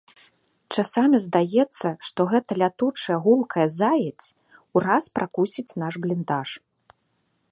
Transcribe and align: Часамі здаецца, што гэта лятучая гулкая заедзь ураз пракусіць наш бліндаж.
Часамі 0.75 1.17
здаецца, 1.25 1.87
што 2.09 2.21
гэта 2.31 2.51
лятучая 2.61 3.17
гулкая 3.27 3.67
заедзь 3.79 4.29
ураз 4.79 5.03
пракусіць 5.19 5.77
наш 5.85 5.93
бліндаж. 6.07 6.49